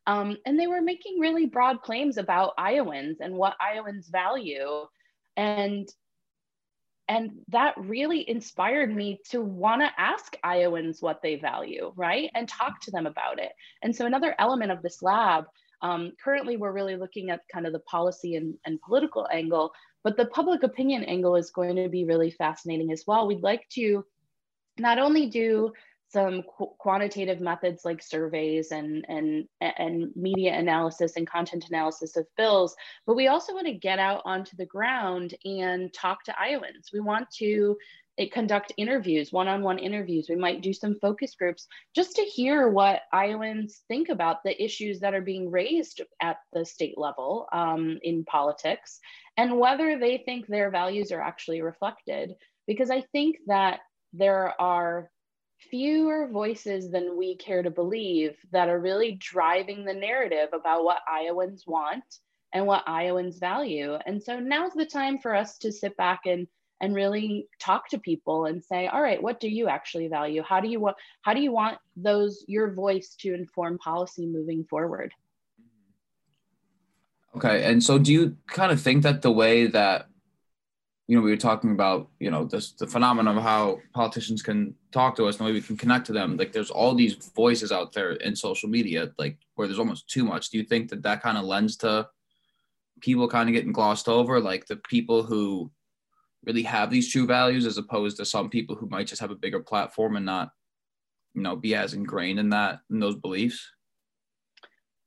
Um, 0.07 0.38
and 0.47 0.59
they 0.59 0.66
were 0.66 0.80
making 0.80 1.21
really 1.21 1.45
broad 1.45 1.83
claims 1.83 2.16
about 2.16 2.54
Iowans 2.57 3.18
and 3.21 3.35
what 3.35 3.57
Iowans 3.61 4.09
value 4.09 4.87
and 5.38 5.88
and 7.11 7.30
that 7.49 7.75
really 7.78 8.28
inspired 8.28 8.95
me 8.95 9.18
to 9.30 9.40
want 9.40 9.80
to 9.80 9.88
ask 9.97 10.37
Iowans 10.45 11.00
what 11.00 11.23
they 11.23 11.37
value, 11.37 11.90
right? 11.97 12.30
And 12.35 12.47
talk 12.47 12.80
to 12.83 12.90
them 12.90 13.07
about 13.07 13.38
it. 13.38 13.52
And 13.83 13.97
so, 13.97 14.04
another 14.04 14.35
element 14.38 14.73
of 14.73 14.83
this 14.83 15.00
lab, 15.00 15.45
um, 15.80 16.12
currently, 16.23 16.59
we're 16.59 16.73
really 16.73 16.97
looking 16.97 17.30
at 17.30 17.40
kind 17.50 17.66
of 17.66 17.73
the 17.73 17.78
policy 17.80 18.35
and, 18.35 18.54
and 18.66 18.78
political 18.83 19.26
angle, 19.33 19.73
but 20.04 20.18
the 20.18 20.26
public 20.26 20.64
opinion 20.64 21.02
angle 21.04 21.37
is 21.37 21.50
going 21.50 21.76
to 21.76 21.88
be 21.88 22.04
really 22.04 22.30
fascinating 22.30 22.92
as 22.92 23.04
well. 23.07 23.26
We'd 23.26 23.42
like 23.42 23.66
to 23.71 24.04
not 24.78 24.99
only 24.99 25.30
do 25.30 25.73
some 26.10 26.42
qu- 26.42 26.72
quantitative 26.78 27.40
methods 27.40 27.84
like 27.84 28.02
surveys 28.02 28.70
and 28.70 29.04
and 29.08 29.46
and 29.60 30.10
media 30.16 30.54
analysis 30.54 31.16
and 31.16 31.28
content 31.28 31.66
analysis 31.68 32.16
of 32.16 32.26
bills 32.36 32.74
but 33.06 33.16
we 33.16 33.28
also 33.28 33.54
want 33.54 33.66
to 33.66 33.72
get 33.72 33.98
out 33.98 34.22
onto 34.24 34.56
the 34.56 34.66
ground 34.66 35.34
and 35.44 35.92
talk 35.92 36.24
to 36.24 36.40
iowans. 36.40 36.90
We 36.92 37.00
want 37.00 37.30
to 37.38 37.76
eh, 38.18 38.28
conduct 38.32 38.72
interviews 38.76 39.32
one-on-one 39.32 39.78
interviews. 39.78 40.26
We 40.28 40.36
might 40.36 40.62
do 40.62 40.72
some 40.72 40.98
focus 41.00 41.34
groups 41.34 41.66
just 41.94 42.16
to 42.16 42.22
hear 42.22 42.68
what 42.68 43.02
iowans 43.12 43.82
think 43.88 44.08
about 44.08 44.42
the 44.44 44.62
issues 44.62 45.00
that 45.00 45.14
are 45.14 45.22
being 45.22 45.50
raised 45.50 46.00
at 46.20 46.38
the 46.52 46.64
state 46.64 46.98
level 46.98 47.48
um, 47.52 47.98
in 48.02 48.24
politics 48.24 49.00
and 49.36 49.58
whether 49.58 49.98
they 49.98 50.18
think 50.18 50.46
their 50.46 50.70
values 50.70 51.12
are 51.12 51.20
actually 51.20 51.62
reflected 51.62 52.34
because 52.66 52.90
i 52.90 53.00
think 53.12 53.36
that 53.46 53.80
there 54.12 54.60
are 54.60 55.10
fewer 55.58 56.28
voices 56.28 56.90
than 56.90 57.16
we 57.16 57.36
care 57.36 57.62
to 57.62 57.70
believe 57.70 58.36
that 58.52 58.68
are 58.68 58.80
really 58.80 59.12
driving 59.20 59.84
the 59.84 59.94
narrative 59.94 60.48
about 60.52 60.84
what 60.84 61.02
Iowans 61.10 61.64
want 61.66 62.04
and 62.52 62.66
what 62.66 62.84
Iowans 62.86 63.38
value. 63.38 63.98
And 64.06 64.22
so 64.22 64.38
now's 64.38 64.72
the 64.72 64.86
time 64.86 65.18
for 65.18 65.34
us 65.34 65.58
to 65.58 65.72
sit 65.72 65.96
back 65.96 66.20
and 66.26 66.46
and 66.80 66.94
really 66.94 67.48
talk 67.58 67.88
to 67.88 67.98
people 67.98 68.46
and 68.46 68.62
say, 68.62 68.86
all 68.86 69.02
right, 69.02 69.20
what 69.20 69.40
do 69.40 69.48
you 69.48 69.66
actually 69.66 70.06
value? 70.06 70.42
How 70.42 70.60
do 70.60 70.68
you 70.68 70.80
want 70.80 70.96
how 71.22 71.34
do 71.34 71.40
you 71.40 71.52
want 71.52 71.78
those 71.96 72.44
your 72.46 72.72
voice 72.72 73.16
to 73.20 73.34
inform 73.34 73.78
policy 73.78 74.26
moving 74.26 74.64
forward? 74.64 75.12
Okay. 77.34 77.64
And 77.64 77.82
so 77.82 77.98
do 77.98 78.12
you 78.12 78.36
kind 78.46 78.72
of 78.72 78.80
think 78.80 79.02
that 79.02 79.22
the 79.22 79.32
way 79.32 79.66
that 79.66 80.08
you 81.08 81.16
know, 81.16 81.22
we 81.22 81.30
were 81.30 81.38
talking 81.38 81.72
about, 81.72 82.10
you 82.20 82.30
know, 82.30 82.44
this 82.44 82.72
the 82.72 82.86
phenomenon 82.86 83.38
of 83.38 83.42
how 83.42 83.80
politicians 83.94 84.42
can 84.42 84.74
talk 84.92 85.16
to 85.16 85.24
us 85.24 85.36
and 85.36 85.40
the 85.40 85.50
way 85.50 85.58
we 85.58 85.62
can 85.62 85.76
connect 85.76 86.06
to 86.06 86.12
them. 86.12 86.36
Like, 86.36 86.52
there's 86.52 86.70
all 86.70 86.94
these 86.94 87.14
voices 87.34 87.72
out 87.72 87.94
there 87.94 88.12
in 88.12 88.36
social 88.36 88.68
media, 88.68 89.10
like 89.18 89.38
where 89.54 89.66
there's 89.66 89.78
almost 89.78 90.08
too 90.08 90.22
much. 90.22 90.50
Do 90.50 90.58
you 90.58 90.64
think 90.64 90.90
that 90.90 91.02
that 91.02 91.22
kind 91.22 91.38
of 91.38 91.46
lends 91.46 91.76
to 91.78 92.08
people 93.00 93.26
kind 93.26 93.48
of 93.48 93.54
getting 93.54 93.72
glossed 93.72 94.06
over, 94.06 94.38
like 94.38 94.66
the 94.66 94.76
people 94.76 95.22
who 95.22 95.70
really 96.44 96.62
have 96.62 96.90
these 96.90 97.10
true 97.10 97.26
values, 97.26 97.64
as 97.64 97.78
opposed 97.78 98.18
to 98.18 98.26
some 98.26 98.50
people 98.50 98.76
who 98.76 98.86
might 98.88 99.06
just 99.06 99.20
have 99.22 99.30
a 99.30 99.36
bigger 99.36 99.60
platform 99.60 100.16
and 100.16 100.26
not, 100.26 100.50
you 101.32 101.40
know, 101.40 101.56
be 101.56 101.74
as 101.74 101.94
ingrained 101.94 102.38
in 102.38 102.50
that 102.50 102.80
in 102.90 103.00
those 103.00 103.16
beliefs? 103.16 103.66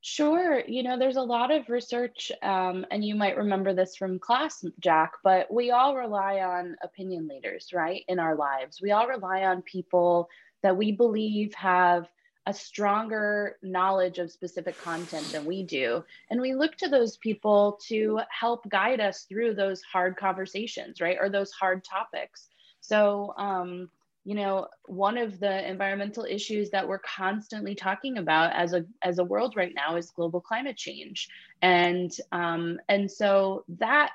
Sure. 0.04 0.62
You 0.68 0.82
know, 0.82 0.98
there's 0.98 1.16
a 1.18 1.22
lot 1.22 1.52
of 1.52 1.70
research, 1.70 2.32
um, 2.42 2.86
and 2.90 3.06
you 3.06 3.14
might 3.14 3.38
remember 3.38 3.74
this 3.74 3.96
from 3.96 4.18
class, 4.18 4.66
Jack, 4.80 5.14
but 5.24 5.54
we 5.54 5.70
all 5.70 5.96
rely 5.96 6.40
on 6.40 6.76
opinion 6.84 7.28
leaders, 7.28 7.70
right, 7.72 8.04
in 8.08 8.18
our 8.18 8.36
lives. 8.36 8.82
We 8.82 8.92
all 8.92 9.08
rely 9.08 9.44
on 9.44 9.62
people 9.62 10.28
that 10.64 10.76
we 10.76 10.92
believe 10.92 11.54
have 11.54 12.10
a 12.48 12.54
stronger 12.54 13.58
knowledge 13.62 14.18
of 14.18 14.32
specific 14.32 14.76
content 14.82 15.28
than 15.32 15.46
we 15.46 15.62
do. 15.62 16.04
And 16.32 16.42
we 16.42 16.56
look 16.56 16.76
to 16.78 16.88
those 16.90 17.18
people 17.18 17.80
to 17.88 18.22
help 18.30 18.68
guide 18.70 19.00
us 19.00 19.26
through 19.30 19.54
those 19.54 19.84
hard 19.84 20.18
conversations, 20.18 21.00
right, 21.00 21.18
or 21.20 21.30
those 21.30 21.52
hard 21.52 21.84
topics. 21.84 22.50
So, 22.80 23.36
um, 23.38 23.92
you 24.24 24.36
know 24.36 24.68
one 24.86 25.18
of 25.18 25.40
the 25.40 25.70
environmental 25.70 26.26
issues 26.26 26.70
that 26.70 26.88
we're 26.88 27.00
constantly 27.00 27.74
talking 27.74 28.18
about 28.18 28.54
as 28.54 28.74
a 28.74 28.86
as 29.02 29.20
a 29.20 29.24
world 29.24 29.56
right 29.56 29.74
now 29.76 29.96
is 29.96 30.12
global 30.12 30.42
climate 30.42 30.78
change. 30.78 31.28
And 31.62 32.12
um, 32.32 32.80
and 32.88 33.10
so 33.10 33.66
that 33.80 34.12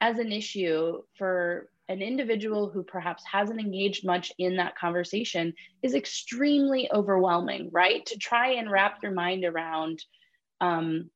as 0.00 0.18
an 0.18 0.30
issue 0.30 1.02
for 1.16 1.70
an 1.88 2.02
individual 2.02 2.68
who 2.68 2.82
perhaps 2.82 3.22
hasn't 3.30 3.60
engaged 3.60 4.04
much 4.04 4.32
in 4.38 4.56
that 4.56 4.76
conversation 4.76 5.54
is 5.82 5.94
extremely 5.94 6.90
overwhelming 6.92 7.70
right? 7.72 8.04
To 8.06 8.18
try 8.18 8.54
and 8.54 8.70
wrap 8.70 9.02
your 9.02 9.12
mind 9.12 9.44
around 9.44 10.04
um, 10.60 11.10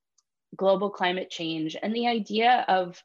global 0.56 0.90
climate 0.90 1.30
change 1.30 1.76
and 1.80 1.94
the 1.94 2.06
idea 2.06 2.64
of 2.68 3.02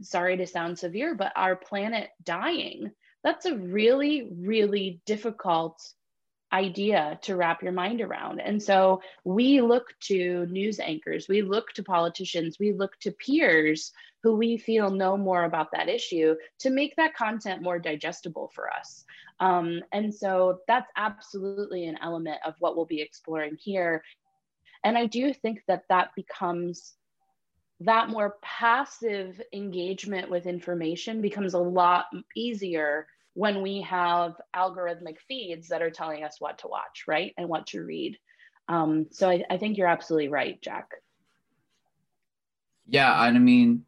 sorry 0.00 0.36
to 0.36 0.46
sound 0.46 0.78
severe 0.78 1.14
but 1.14 1.32
our 1.34 1.56
planet 1.56 2.08
dying 2.22 2.90
that's 3.24 3.46
a 3.46 3.56
really, 3.56 4.28
really 4.36 5.00
difficult 5.06 5.82
idea 6.52 7.18
to 7.22 7.36
wrap 7.36 7.62
your 7.62 7.72
mind 7.72 8.00
around. 8.00 8.40
And 8.40 8.62
so 8.62 9.02
we 9.24 9.60
look 9.60 9.92
to 10.04 10.46
news 10.46 10.80
anchors, 10.80 11.28
we 11.28 11.42
look 11.42 11.72
to 11.74 11.82
politicians, 11.82 12.56
we 12.58 12.72
look 12.72 12.98
to 13.00 13.12
peers 13.12 13.92
who 14.22 14.36
we 14.36 14.56
feel 14.56 14.90
know 14.90 15.16
more 15.16 15.44
about 15.44 15.72
that 15.72 15.88
issue 15.88 16.34
to 16.60 16.70
make 16.70 16.96
that 16.96 17.14
content 17.14 17.62
more 17.62 17.78
digestible 17.78 18.50
for 18.54 18.72
us. 18.72 19.04
Um, 19.40 19.82
and 19.92 20.12
so 20.12 20.60
that's 20.66 20.90
absolutely 20.96 21.86
an 21.86 21.98
element 22.02 22.38
of 22.44 22.54
what 22.58 22.76
we'll 22.76 22.86
be 22.86 23.02
exploring 23.02 23.56
here. 23.60 24.02
And 24.84 24.96
I 24.96 25.06
do 25.06 25.32
think 25.32 25.62
that 25.68 25.84
that 25.88 26.10
becomes 26.16 26.94
that 27.80 28.08
more 28.08 28.36
passive 28.42 29.40
engagement 29.52 30.30
with 30.30 30.46
information 30.46 31.20
becomes 31.20 31.54
a 31.54 31.58
lot 31.58 32.06
easier 32.36 33.06
when 33.34 33.62
we 33.62 33.80
have 33.82 34.34
algorithmic 34.56 35.18
feeds 35.28 35.68
that 35.68 35.82
are 35.82 35.90
telling 35.90 36.24
us 36.24 36.36
what 36.40 36.58
to 36.58 36.66
watch, 36.66 37.04
right? 37.06 37.32
And 37.38 37.48
what 37.48 37.68
to 37.68 37.84
read. 37.84 38.18
Um, 38.66 39.06
so 39.12 39.30
I, 39.30 39.44
I 39.48 39.58
think 39.58 39.78
you're 39.78 39.86
absolutely 39.86 40.28
right, 40.28 40.60
Jack. 40.60 40.88
Yeah, 42.88 43.12
I 43.12 43.30
mean, 43.30 43.84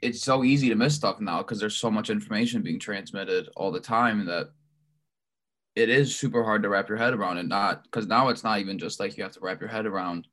it's 0.00 0.22
so 0.22 0.44
easy 0.44 0.68
to 0.70 0.74
miss 0.74 0.94
stuff 0.94 1.20
now 1.20 1.38
because 1.38 1.60
there's 1.60 1.76
so 1.76 1.90
much 1.90 2.10
information 2.10 2.62
being 2.62 2.78
transmitted 2.78 3.48
all 3.56 3.70
the 3.70 3.80
time 3.80 4.24
that 4.26 4.50
it 5.76 5.88
is 5.88 6.16
super 6.16 6.42
hard 6.42 6.62
to 6.62 6.68
wrap 6.68 6.88
your 6.88 6.98
head 6.98 7.12
around 7.12 7.38
it. 7.38 7.46
Not 7.46 7.84
because 7.84 8.06
now 8.06 8.28
it's 8.28 8.44
not 8.44 8.60
even 8.60 8.78
just 8.78 8.98
like 8.98 9.16
you 9.16 9.22
have 9.22 9.32
to 9.32 9.40
wrap 9.40 9.60
your 9.60 9.68
head 9.68 9.86
around 9.86 10.26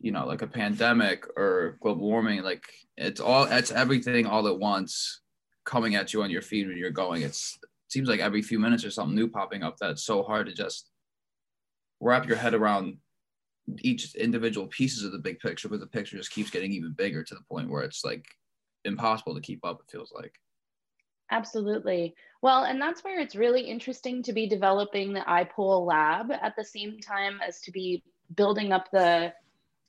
you 0.00 0.12
know 0.12 0.26
like 0.26 0.42
a 0.42 0.46
pandemic 0.46 1.26
or 1.36 1.78
global 1.80 2.06
warming 2.06 2.42
like 2.42 2.64
it's 2.96 3.20
all 3.20 3.44
it's 3.44 3.72
everything 3.72 4.26
all 4.26 4.46
at 4.46 4.58
once 4.58 5.22
coming 5.64 5.94
at 5.94 6.12
you 6.12 6.22
on 6.22 6.30
your 6.30 6.42
feed 6.42 6.68
when 6.68 6.76
you're 6.76 6.90
going 6.90 7.22
it's 7.22 7.58
it 7.62 7.92
seems 7.92 8.08
like 8.08 8.20
every 8.20 8.42
few 8.42 8.58
minutes 8.58 8.84
or 8.84 8.90
something 8.90 9.14
new 9.14 9.28
popping 9.28 9.62
up 9.62 9.76
that's 9.78 10.04
so 10.04 10.22
hard 10.22 10.46
to 10.46 10.52
just 10.52 10.90
wrap 12.00 12.26
your 12.26 12.36
head 12.36 12.54
around 12.54 12.98
each 13.80 14.14
individual 14.14 14.66
pieces 14.68 15.02
of 15.02 15.12
the 15.12 15.18
big 15.18 15.38
picture 15.38 15.68
but 15.68 15.80
the 15.80 15.86
picture 15.86 16.16
just 16.16 16.30
keeps 16.30 16.50
getting 16.50 16.72
even 16.72 16.92
bigger 16.92 17.24
to 17.24 17.34
the 17.34 17.40
point 17.50 17.68
where 17.68 17.82
it's 17.82 18.04
like 18.04 18.24
impossible 18.84 19.34
to 19.34 19.40
keep 19.40 19.64
up 19.64 19.80
it 19.80 19.90
feels 19.90 20.12
like 20.14 20.32
Absolutely. 21.30 22.14
Well, 22.40 22.64
and 22.64 22.80
that's 22.80 23.02
where 23.02 23.20
it's 23.20 23.34
really 23.34 23.62
interesting 23.62 24.22
to 24.22 24.32
be 24.32 24.48
developing 24.48 25.12
the 25.12 25.20
iPoll 25.20 25.84
lab 25.84 26.30
at 26.30 26.54
the 26.56 26.64
same 26.64 27.00
time 27.00 27.40
as 27.46 27.60
to 27.62 27.72
be 27.72 28.04
building 28.36 28.70
up 28.72 28.88
the 28.92 29.32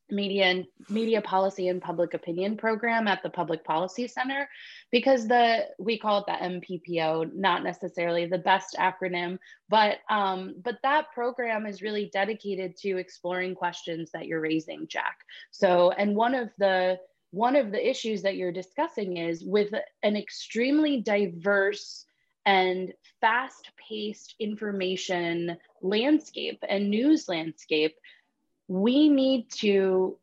media 0.10 0.46
and 0.46 0.66
media 0.90 1.22
policy 1.22 1.68
and 1.68 1.82
public 1.82 2.14
opinion 2.14 2.58
program 2.58 3.08
at 3.08 3.22
the 3.24 3.30
public 3.30 3.64
policy 3.64 4.08
center 4.08 4.48
because 4.92 5.28
the 5.28 5.66
we 5.80 5.98
call 5.98 6.20
it 6.20 6.26
the 6.28 6.32
mppo 6.32 7.30
not 7.34 7.64
necessarily 7.64 8.26
the 8.26 8.38
best 8.38 8.76
acronym 8.80 9.38
but 9.70 9.98
um, 10.10 10.56
but 10.64 10.78
that 10.84 11.12
program 11.14 11.66
is 11.66 11.82
really 11.82 12.10
dedicated 12.14 12.78
to 12.78 12.98
exploring 12.98 13.56
questions 13.56 14.12
that 14.12 14.28
you're 14.28 14.42
raising 14.42 14.88
jack. 14.88 15.20
So 15.52 15.92
and 15.92 16.16
one 16.16 16.36
of 16.36 16.50
the 16.58 17.00
one 17.32 17.56
of 17.56 17.72
the 17.72 17.90
issues 17.90 18.22
that 18.22 18.38
you're 18.38 18.52
discussing 18.54 19.18
is 19.18 19.44
with 19.44 19.74
an 20.04 20.16
extremely 20.16 21.02
diverse 21.02 22.06
and 22.46 22.94
fast 23.20 23.72
paced 23.76 24.36
information 24.40 25.58
landscape 25.82 26.64
and 26.68 26.90
news 26.90 27.28
landscape 27.28 27.96
we 28.68 29.10
need 29.10 29.50
to 29.52 30.18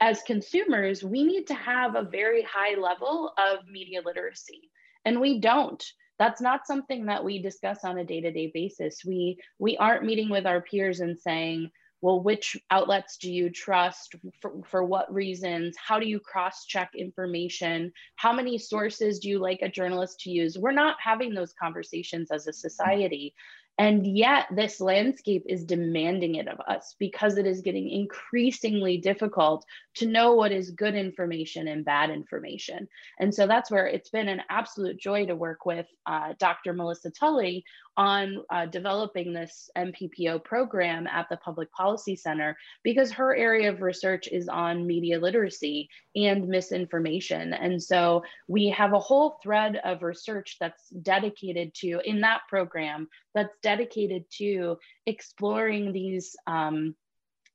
as 0.00 0.22
consumers 0.22 1.02
we 1.02 1.24
need 1.24 1.46
to 1.46 1.54
have 1.54 1.96
a 1.96 2.02
very 2.02 2.42
high 2.42 2.78
level 2.78 3.32
of 3.38 3.66
media 3.68 4.00
literacy. 4.04 4.70
And 5.04 5.20
we 5.20 5.40
don't. 5.40 5.84
That's 6.18 6.40
not 6.40 6.66
something 6.66 7.06
that 7.06 7.24
we 7.24 7.40
discuss 7.40 7.84
on 7.84 7.98
a 7.98 8.04
day-to-day 8.04 8.50
basis. 8.52 9.04
We 9.04 9.38
we 9.58 9.76
aren't 9.76 10.04
meeting 10.04 10.30
with 10.30 10.46
our 10.46 10.60
peers 10.60 11.00
and 11.00 11.18
saying 11.18 11.70
well 12.00 12.22
which 12.22 12.56
outlets 12.70 13.16
do 13.16 13.32
you 13.32 13.50
trust? 13.50 14.14
For, 14.40 14.52
for 14.64 14.84
what 14.84 15.12
reasons? 15.12 15.76
How 15.76 15.98
do 15.98 16.06
you 16.06 16.20
cross 16.20 16.64
check 16.64 16.90
information? 16.96 17.92
How 18.16 18.32
many 18.32 18.58
sources 18.58 19.18
do 19.18 19.28
you 19.28 19.38
like 19.38 19.60
a 19.62 19.68
journalist 19.68 20.20
to 20.20 20.30
use? 20.30 20.58
We're 20.58 20.72
not 20.72 20.96
having 21.02 21.34
those 21.34 21.54
conversations 21.60 22.30
as 22.30 22.46
a 22.46 22.52
society 22.52 23.34
and 23.78 24.04
yet, 24.04 24.46
this 24.50 24.80
landscape 24.80 25.44
is 25.46 25.64
demanding 25.64 26.34
it 26.34 26.48
of 26.48 26.58
us 26.60 26.96
because 26.98 27.38
it 27.38 27.46
is 27.46 27.60
getting 27.60 27.88
increasingly 27.88 28.98
difficult 28.98 29.64
to 29.94 30.06
know 30.06 30.32
what 30.34 30.50
is 30.50 30.72
good 30.72 30.96
information 30.96 31.68
and 31.68 31.84
bad 31.84 32.10
information. 32.10 32.88
And 33.20 33.32
so 33.32 33.46
that's 33.46 33.70
where 33.70 33.86
it's 33.86 34.10
been 34.10 34.28
an 34.28 34.42
absolute 34.50 34.98
joy 34.98 35.26
to 35.26 35.36
work 35.36 35.64
with 35.64 35.86
uh, 36.06 36.34
Dr. 36.40 36.72
Melissa 36.72 37.12
Tully 37.12 37.64
on 37.98 38.44
uh, 38.50 38.64
developing 38.66 39.32
this 39.32 39.68
MPPO 39.76 40.44
program 40.44 41.08
at 41.08 41.28
the 41.28 41.36
Public 41.38 41.70
Policy 41.72 42.14
Center 42.14 42.56
because 42.84 43.10
her 43.10 43.36
area 43.36 43.70
of 43.70 43.82
research 43.82 44.28
is 44.28 44.48
on 44.48 44.86
media 44.86 45.18
literacy 45.18 45.88
and 46.14 46.48
misinformation. 46.48 47.52
And 47.52 47.82
so 47.82 48.22
we 48.46 48.68
have 48.68 48.92
a 48.92 49.00
whole 49.00 49.40
thread 49.42 49.80
of 49.84 50.02
research 50.02 50.56
that's 50.60 50.88
dedicated 51.02 51.74
to, 51.80 52.00
in 52.04 52.20
that 52.20 52.42
program, 52.48 53.08
that's 53.34 53.58
dedicated 53.62 54.24
to 54.38 54.78
exploring 55.04 55.92
these. 55.92 56.34
Um, 56.46 56.94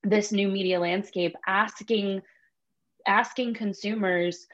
this 0.06 0.34
new 0.34 0.50
media 0.50 0.82
landscape 0.82 1.34
asking 1.48 2.22
asking 3.08 3.54
consumers 3.54 4.48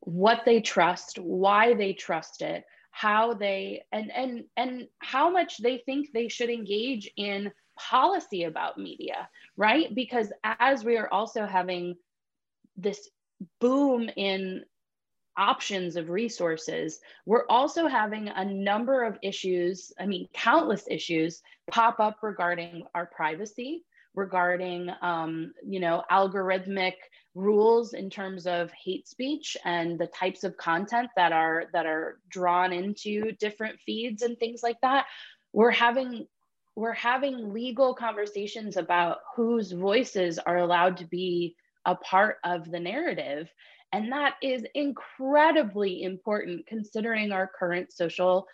what 0.00 0.42
they 0.46 0.62
trust 0.62 1.18
why 1.18 1.74
they 1.74 1.92
trust 1.92 2.40
it 2.40 2.64
how 2.94 3.34
they 3.34 3.82
and 3.90 4.12
and 4.12 4.44
and 4.56 4.86
how 5.00 5.28
much 5.28 5.58
they 5.58 5.78
think 5.78 6.12
they 6.12 6.28
should 6.28 6.48
engage 6.48 7.10
in 7.16 7.50
policy 7.76 8.44
about 8.44 8.78
media 8.78 9.28
right? 9.56 9.92
Because 9.94 10.32
as 10.44 10.84
we 10.84 10.96
are 10.96 11.12
also 11.12 11.44
having 11.44 11.96
this 12.76 13.10
boom 13.60 14.08
in 14.16 14.64
options 15.36 15.96
of 15.96 16.08
resources 16.08 17.00
we're 17.26 17.46
also 17.48 17.88
having 17.88 18.28
a 18.28 18.44
number 18.44 19.02
of 19.02 19.18
issues 19.20 19.92
i 19.98 20.06
mean 20.06 20.28
countless 20.32 20.84
issues 20.88 21.42
pop 21.68 21.98
up 21.98 22.18
regarding 22.22 22.84
our 22.94 23.06
privacy 23.06 23.82
regarding 24.14 24.90
um, 25.02 25.52
you 25.66 25.80
know 25.80 26.02
algorithmic 26.10 26.94
rules 27.34 27.94
in 27.94 28.08
terms 28.08 28.46
of 28.46 28.70
hate 28.72 29.08
speech 29.08 29.56
and 29.64 29.98
the 29.98 30.06
types 30.06 30.44
of 30.44 30.56
content 30.56 31.08
that 31.16 31.32
are 31.32 31.64
that 31.72 31.86
are 31.86 32.20
drawn 32.28 32.72
into 32.72 33.32
different 33.32 33.78
feeds 33.80 34.22
and 34.22 34.38
things 34.38 34.62
like 34.62 34.80
that. 34.82 35.06
We're 35.52 35.70
having 35.70 36.26
we're 36.76 36.92
having 36.92 37.52
legal 37.52 37.94
conversations 37.94 38.76
about 38.76 39.18
whose 39.36 39.72
voices 39.72 40.38
are 40.38 40.58
allowed 40.58 40.96
to 40.98 41.06
be 41.06 41.54
a 41.86 41.94
part 41.94 42.38
of 42.44 42.70
the 42.70 42.80
narrative. 42.80 43.48
And 43.92 44.10
that 44.10 44.34
is 44.42 44.64
incredibly 44.74 46.02
important 46.02 46.66
considering 46.66 47.30
our 47.30 47.46
current 47.46 47.92
social 47.92 48.46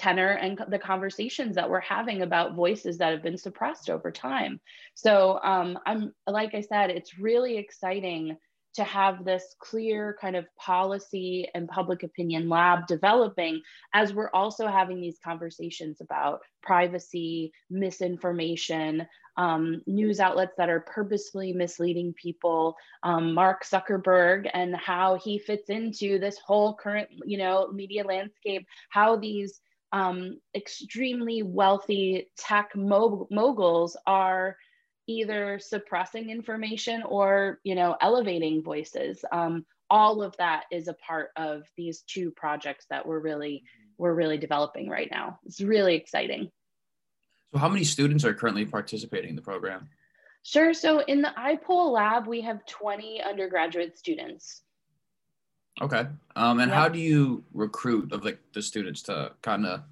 tenor 0.00 0.30
and 0.30 0.58
the 0.68 0.78
conversations 0.78 1.54
that 1.54 1.68
we're 1.68 1.80
having 1.80 2.22
about 2.22 2.54
voices 2.54 2.96
that 2.98 3.12
have 3.12 3.22
been 3.22 3.36
suppressed 3.36 3.90
over 3.90 4.10
time. 4.10 4.58
So 4.94 5.38
um, 5.42 5.78
I'm 5.84 6.14
like 6.26 6.54
I 6.54 6.62
said, 6.62 6.90
it's 6.90 7.18
really 7.18 7.58
exciting 7.58 8.36
to 8.72 8.84
have 8.84 9.24
this 9.24 9.56
clear 9.58 10.16
kind 10.20 10.36
of 10.36 10.46
policy 10.56 11.48
and 11.54 11.68
public 11.68 12.02
opinion 12.02 12.48
lab 12.48 12.86
developing 12.86 13.60
as 13.92 14.14
we're 14.14 14.30
also 14.32 14.68
having 14.68 15.00
these 15.00 15.18
conversations 15.22 16.00
about 16.00 16.40
privacy, 16.62 17.52
misinformation, 17.68 19.06
um, 19.36 19.82
news 19.86 20.20
outlets 20.20 20.52
that 20.56 20.68
are 20.68 20.80
purposefully 20.80 21.52
misleading 21.52 22.14
people, 22.14 22.76
um, 23.02 23.34
Mark 23.34 23.64
Zuckerberg 23.64 24.48
and 24.54 24.76
how 24.76 25.16
he 25.16 25.38
fits 25.38 25.68
into 25.68 26.18
this 26.18 26.38
whole 26.38 26.74
current, 26.74 27.08
you 27.24 27.38
know, 27.38 27.70
media 27.72 28.04
landscape, 28.04 28.66
how 28.90 29.16
these 29.16 29.60
um, 29.92 30.40
extremely 30.54 31.42
wealthy 31.42 32.30
tech 32.36 32.72
moguls 32.74 33.96
are 34.06 34.56
either 35.06 35.58
suppressing 35.58 36.30
information 36.30 37.02
or 37.02 37.58
you 37.64 37.74
know 37.74 37.96
elevating 38.00 38.62
voices. 38.62 39.24
Um, 39.32 39.66
all 39.90 40.22
of 40.22 40.36
that 40.36 40.64
is 40.70 40.86
a 40.86 40.94
part 40.94 41.30
of 41.36 41.64
these 41.76 42.02
two 42.02 42.30
projects 42.30 42.86
that 42.90 43.06
we're 43.06 43.18
really 43.18 43.64
we're 43.98 44.14
really 44.14 44.38
developing 44.38 44.88
right 44.88 45.10
now. 45.10 45.38
It's 45.44 45.60
really 45.60 45.96
exciting. 45.96 46.50
So 47.52 47.58
how 47.58 47.68
many 47.68 47.84
students 47.84 48.24
are 48.24 48.32
currently 48.32 48.64
participating 48.64 49.30
in 49.30 49.36
the 49.36 49.42
program? 49.42 49.88
Sure. 50.42 50.72
So 50.72 51.00
in 51.00 51.20
the 51.20 51.32
iPoll 51.36 51.90
lab 51.92 52.26
we 52.26 52.40
have 52.42 52.64
20 52.66 53.20
undergraduate 53.22 53.98
students 53.98 54.62
Okay. 55.80 56.06
Um, 56.36 56.60
and 56.60 56.70
how 56.70 56.88
do 56.88 56.98
you 56.98 57.42
recruit 57.52 58.12
of 58.12 58.24
like 58.24 58.38
the 58.52 58.62
students 58.62 59.02
to 59.04 59.32
kind 59.42 59.66
of 59.66 59.82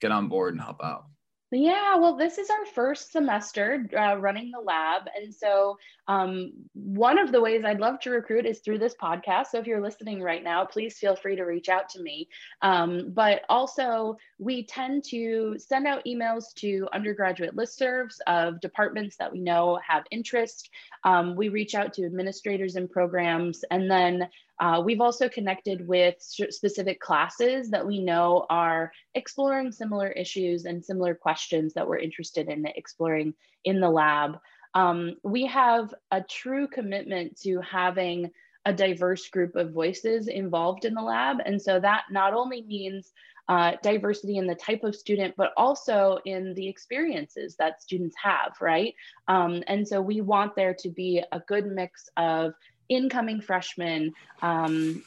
get 0.00 0.10
on 0.10 0.28
board 0.28 0.54
and 0.54 0.62
help 0.62 0.82
out? 0.82 1.06
Yeah, 1.52 1.94
well, 1.96 2.16
this 2.16 2.38
is 2.38 2.50
our 2.50 2.66
first 2.66 3.12
semester 3.12 3.86
uh, 3.96 4.16
running 4.18 4.50
the 4.50 4.58
lab. 4.58 5.02
And 5.16 5.32
so, 5.32 5.78
um, 6.08 6.52
one 6.74 7.20
of 7.20 7.30
the 7.30 7.40
ways 7.40 7.64
I'd 7.64 7.78
love 7.78 8.00
to 8.00 8.10
recruit 8.10 8.46
is 8.46 8.58
through 8.58 8.80
this 8.80 8.96
podcast. 9.00 9.46
So, 9.52 9.58
if 9.58 9.66
you're 9.66 9.80
listening 9.80 10.20
right 10.20 10.42
now, 10.42 10.64
please 10.64 10.98
feel 10.98 11.14
free 11.14 11.36
to 11.36 11.44
reach 11.44 11.68
out 11.68 11.88
to 11.90 12.02
me. 12.02 12.28
Um, 12.62 13.12
but 13.14 13.42
also, 13.48 14.16
we 14.40 14.66
tend 14.66 15.04
to 15.10 15.54
send 15.56 15.86
out 15.86 16.04
emails 16.04 16.52
to 16.56 16.88
undergraduate 16.92 17.54
listservs 17.54 18.16
of 18.26 18.60
departments 18.60 19.16
that 19.18 19.30
we 19.30 19.38
know 19.38 19.78
have 19.86 20.02
interest. 20.10 20.70
Um, 21.04 21.36
we 21.36 21.48
reach 21.48 21.76
out 21.76 21.92
to 21.94 22.04
administrators 22.04 22.74
and 22.74 22.90
programs. 22.90 23.64
And 23.70 23.88
then 23.88 24.28
uh, 24.58 24.82
we've 24.84 25.00
also 25.00 25.28
connected 25.28 25.86
with 25.86 26.14
specific 26.18 27.00
classes 27.00 27.70
that 27.70 27.86
we 27.86 28.02
know 28.02 28.46
are 28.48 28.92
exploring 29.14 29.70
similar 29.70 30.08
issues 30.08 30.64
and 30.64 30.84
similar 30.84 31.14
questions 31.14 31.74
that 31.74 31.86
we're 31.86 31.98
interested 31.98 32.48
in 32.48 32.66
exploring 32.66 33.34
in 33.64 33.80
the 33.80 33.90
lab. 33.90 34.38
Um, 34.74 35.16
we 35.22 35.46
have 35.46 35.94
a 36.10 36.22
true 36.22 36.68
commitment 36.68 37.40
to 37.42 37.60
having 37.60 38.30
a 38.66 38.72
diverse 38.72 39.28
group 39.28 39.56
of 39.56 39.72
voices 39.72 40.26
involved 40.26 40.84
in 40.84 40.94
the 40.94 41.02
lab. 41.02 41.38
And 41.44 41.60
so 41.60 41.78
that 41.80 42.04
not 42.10 42.34
only 42.34 42.62
means 42.62 43.12
uh, 43.48 43.72
diversity 43.82 44.38
in 44.38 44.46
the 44.46 44.56
type 44.56 44.82
of 44.82 44.96
student, 44.96 45.34
but 45.36 45.52
also 45.56 46.18
in 46.24 46.52
the 46.54 46.68
experiences 46.68 47.54
that 47.56 47.80
students 47.80 48.16
have, 48.20 48.56
right? 48.60 48.94
Um, 49.28 49.62
and 49.68 49.86
so 49.86 50.00
we 50.00 50.20
want 50.20 50.56
there 50.56 50.74
to 50.74 50.88
be 50.88 51.22
a 51.30 51.40
good 51.40 51.66
mix 51.66 52.08
of 52.16 52.54
incoming 52.88 53.40
freshmen, 53.40 54.12
um, 54.42 55.02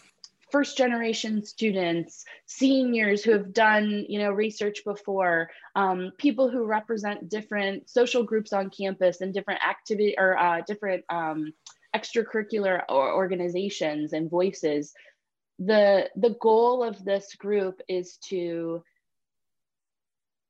first 0.51 0.77
generation 0.77 1.45
students, 1.45 2.25
seniors 2.45 3.23
who 3.23 3.31
have 3.31 3.53
done 3.53 4.05
you 4.09 4.19
know 4.19 4.31
research 4.31 4.83
before, 4.83 5.49
um, 5.75 6.11
people 6.17 6.49
who 6.49 6.65
represent 6.65 7.29
different 7.29 7.89
social 7.89 8.23
groups 8.23 8.53
on 8.53 8.69
campus 8.69 9.21
and 9.21 9.33
different 9.33 9.61
activity 9.67 10.15
or 10.17 10.37
uh, 10.37 10.61
different 10.67 11.03
um, 11.09 11.53
extracurricular 11.95 12.81
organizations 12.89 14.13
and 14.13 14.29
voices. 14.29 14.93
The, 15.59 16.09
the 16.15 16.37
goal 16.39 16.83
of 16.83 17.03
this 17.03 17.35
group 17.35 17.81
is 17.89 18.17
to 18.29 18.83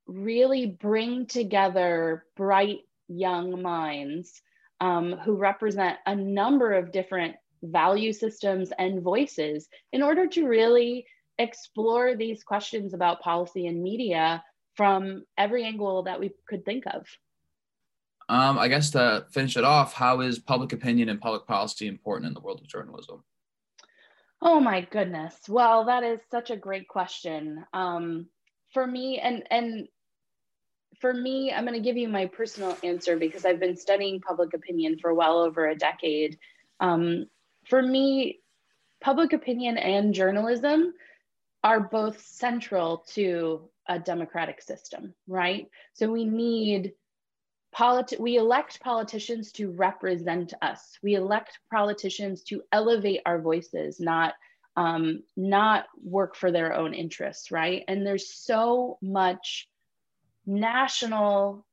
really 0.06 0.66
bring 0.66 1.26
together 1.26 2.24
bright 2.36 2.80
young 3.08 3.60
minds 3.62 4.40
um, 4.80 5.12
who 5.24 5.36
represent 5.36 5.98
a 6.06 6.14
number 6.14 6.72
of 6.72 6.92
different 6.92 7.36
value 7.62 8.12
systems 8.12 8.72
and 8.78 9.02
voices 9.02 9.68
in 9.92 10.02
order 10.02 10.26
to 10.26 10.46
really 10.46 11.06
explore 11.38 12.16
these 12.16 12.42
questions 12.42 12.94
about 12.94 13.20
policy 13.20 13.66
and 13.66 13.82
media 13.82 14.42
from 14.74 15.24
every 15.36 15.64
angle 15.64 16.02
that 16.04 16.20
we 16.20 16.30
could 16.48 16.64
think 16.64 16.84
of. 16.86 17.06
Um, 18.28 18.58
I 18.58 18.68
guess 18.68 18.90
to 18.90 19.26
finish 19.32 19.56
it 19.56 19.64
off, 19.64 19.92
how 19.92 20.20
is 20.20 20.38
public 20.38 20.72
opinion 20.72 21.08
and 21.08 21.20
public 21.20 21.46
policy 21.46 21.88
important 21.88 22.28
in 22.28 22.34
the 22.34 22.40
world 22.40 22.60
of 22.60 22.68
journalism? 22.68 23.24
Oh 24.40 24.60
my 24.60 24.82
goodness. 24.82 25.34
Well, 25.48 25.84
that 25.86 26.04
is 26.04 26.20
such 26.30 26.50
a 26.50 26.56
great 26.56 26.88
question. 26.88 27.64
Um, 27.72 28.26
for 28.72 28.86
me, 28.86 29.18
and 29.18 29.42
and 29.50 29.88
for 31.00 31.12
me, 31.12 31.52
I'm 31.52 31.64
going 31.64 31.74
to 31.74 31.80
give 31.80 31.96
you 31.96 32.08
my 32.08 32.26
personal 32.26 32.76
answer 32.84 33.16
because 33.16 33.44
I've 33.44 33.58
been 33.58 33.76
studying 33.76 34.20
public 34.20 34.54
opinion 34.54 34.98
for 34.98 35.14
well 35.14 35.40
over 35.40 35.66
a 35.66 35.74
decade. 35.74 36.38
Um, 36.78 37.26
for 37.66 37.82
me, 37.82 38.40
public 39.00 39.32
opinion 39.32 39.78
and 39.78 40.14
journalism 40.14 40.92
are 41.64 41.80
both 41.80 42.20
central 42.20 43.04
to 43.14 43.68
a 43.88 43.98
democratic 43.98 44.60
system, 44.62 45.14
right? 45.26 45.68
So 45.94 46.10
we 46.10 46.24
need 46.24 46.92
politi- 47.74 48.20
we 48.20 48.36
elect 48.36 48.80
politicians 48.80 49.52
to 49.52 49.70
represent 49.72 50.52
us. 50.60 50.98
We 51.02 51.14
elect 51.14 51.58
politicians 51.72 52.42
to 52.44 52.62
elevate 52.72 53.22
our 53.26 53.40
voices, 53.40 54.00
not 54.00 54.34
um, 54.76 55.24
not 55.36 55.86
work 56.02 56.36
for 56.36 56.52
their 56.52 56.72
own 56.72 56.94
interests, 56.94 57.50
right? 57.50 57.84
And 57.88 58.06
there's 58.06 58.32
so 58.32 58.98
much 59.02 59.68
national 60.50 61.64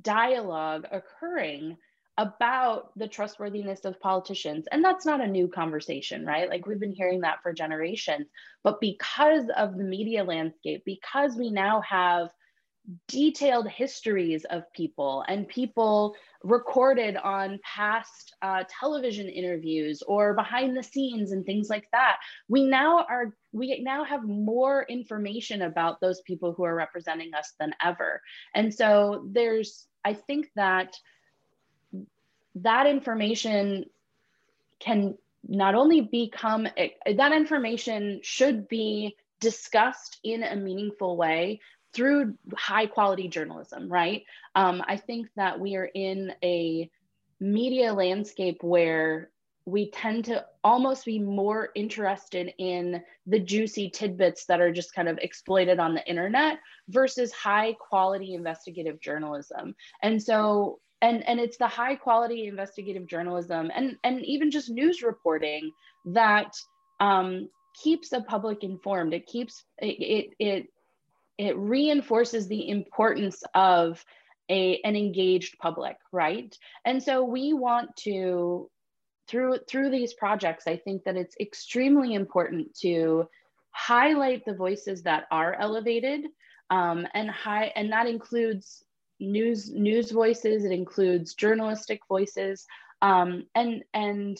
dialogue 0.00 0.86
occurring 0.90 1.76
about 2.16 2.96
the 2.96 3.08
trustworthiness 3.08 3.84
of 3.84 4.00
politicians. 4.00 4.66
And 4.70 4.84
that's 4.84 5.04
not 5.04 5.20
a 5.20 5.26
new 5.26 5.48
conversation, 5.48 6.24
right? 6.24 6.48
Like 6.48 6.64
we've 6.64 6.78
been 6.78 6.92
hearing 6.92 7.22
that 7.22 7.42
for 7.42 7.52
generations. 7.52 8.28
But 8.62 8.80
because 8.80 9.46
of 9.56 9.76
the 9.76 9.82
media 9.82 10.22
landscape, 10.22 10.84
because 10.86 11.34
we 11.36 11.50
now 11.50 11.80
have 11.80 12.30
detailed 13.08 13.68
histories 13.68 14.44
of 14.44 14.70
people 14.72 15.24
and 15.26 15.48
people 15.48 16.14
recorded 16.42 17.16
on 17.16 17.58
past 17.62 18.34
uh, 18.42 18.64
television 18.68 19.28
interviews 19.28 20.02
or 20.02 20.34
behind 20.34 20.76
the 20.76 20.82
scenes 20.82 21.32
and 21.32 21.46
things 21.46 21.70
like 21.70 21.88
that. 21.92 22.18
We 22.48 22.64
now 22.64 23.06
are 23.08 23.34
we 23.52 23.80
now 23.82 24.04
have 24.04 24.24
more 24.24 24.84
information 24.88 25.62
about 25.62 26.00
those 26.00 26.20
people 26.22 26.52
who 26.52 26.64
are 26.64 26.74
representing 26.74 27.32
us 27.34 27.54
than 27.58 27.72
ever. 27.82 28.20
And 28.54 28.72
so 28.74 29.26
there's 29.32 29.86
i 30.04 30.12
think 30.12 30.50
that 30.54 30.94
that 32.56 32.86
information 32.86 33.86
can 34.78 35.16
not 35.46 35.74
only 35.74 36.00
become 36.00 36.68
that 37.06 37.32
information 37.32 38.20
should 38.22 38.68
be 38.68 39.16
discussed 39.40 40.18
in 40.22 40.42
a 40.42 40.56
meaningful 40.56 41.16
way 41.16 41.60
through 41.94 42.34
high 42.54 42.86
quality 42.86 43.28
journalism, 43.28 43.88
right? 43.88 44.24
Um, 44.54 44.82
I 44.86 44.96
think 44.96 45.28
that 45.36 45.58
we 45.58 45.76
are 45.76 45.90
in 45.94 46.32
a 46.42 46.90
media 47.40 47.92
landscape 47.92 48.62
where 48.62 49.30
we 49.66 49.90
tend 49.90 50.26
to 50.26 50.44
almost 50.62 51.06
be 51.06 51.18
more 51.18 51.70
interested 51.74 52.52
in 52.58 53.02
the 53.26 53.38
juicy 53.38 53.88
tidbits 53.88 54.44
that 54.46 54.60
are 54.60 54.72
just 54.72 54.94
kind 54.94 55.08
of 55.08 55.18
exploited 55.18 55.78
on 55.78 55.94
the 55.94 56.06
internet 56.06 56.58
versus 56.88 57.32
high 57.32 57.74
quality 57.80 58.34
investigative 58.34 59.00
journalism. 59.00 59.74
And 60.02 60.22
so 60.22 60.80
and 61.00 61.26
and 61.28 61.40
it's 61.40 61.56
the 61.56 61.68
high 61.68 61.94
quality 61.94 62.46
investigative 62.46 63.06
journalism 63.06 63.70
and 63.74 63.96
and 64.04 64.24
even 64.24 64.50
just 64.50 64.70
news 64.70 65.02
reporting 65.02 65.70
that 66.06 66.54
um, 67.00 67.48
keeps 67.82 68.10
the 68.10 68.22
public 68.22 68.62
informed. 68.62 69.14
It 69.14 69.26
keeps 69.26 69.64
it 69.78 69.86
it, 69.86 70.34
it 70.38 70.66
it 71.38 71.56
reinforces 71.56 72.46
the 72.46 72.68
importance 72.68 73.42
of 73.54 74.04
a, 74.50 74.80
an 74.84 74.96
engaged 74.96 75.58
public, 75.58 75.96
right? 76.12 76.56
And 76.84 77.02
so 77.02 77.24
we 77.24 77.52
want 77.52 77.96
to, 77.98 78.70
through, 79.28 79.58
through 79.68 79.90
these 79.90 80.14
projects, 80.14 80.66
I 80.66 80.76
think 80.76 81.04
that 81.04 81.16
it's 81.16 81.36
extremely 81.40 82.14
important 82.14 82.74
to 82.80 83.28
highlight 83.70 84.44
the 84.44 84.54
voices 84.54 85.02
that 85.02 85.24
are 85.30 85.54
elevated 85.54 86.26
um, 86.70 87.06
and 87.14 87.30
high, 87.30 87.72
and 87.76 87.92
that 87.92 88.06
includes 88.06 88.84
news 89.20 89.70
news 89.72 90.10
voices, 90.10 90.64
it 90.64 90.72
includes 90.72 91.34
journalistic 91.34 92.00
voices, 92.08 92.66
um, 93.02 93.46
and 93.54 93.84
and 93.92 94.38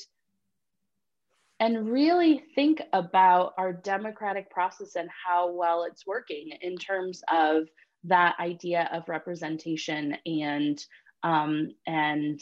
and 1.61 1.89
really 1.89 2.43
think 2.55 2.83
about 2.93 3.55
our 3.59 3.73
democratic 3.73 4.51
process 4.51 4.97
and 4.97 5.09
how 5.27 5.53
well 5.53 5.85
it's 5.85 6.07
working 6.07 6.51
in 6.61 6.77
terms 6.77 7.23
of 7.33 7.69
that 8.05 8.37
idea 8.41 8.89
of 8.93 9.09
representation 9.09 10.17
and 10.27 10.85
um, 11.23 11.71
and 11.87 12.41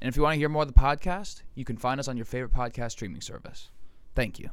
And 0.00 0.08
if 0.08 0.16
you 0.16 0.22
want 0.22 0.34
to 0.34 0.38
hear 0.38 0.48
more 0.48 0.62
of 0.62 0.68
the 0.68 0.74
podcast, 0.74 1.42
you 1.54 1.64
can 1.64 1.76
find 1.76 2.00
us 2.00 2.08
on 2.08 2.16
your 2.16 2.26
favorite 2.26 2.52
podcast 2.52 2.92
streaming 2.92 3.20
service. 3.20 3.70
Thank 4.14 4.38
you. 4.38 4.50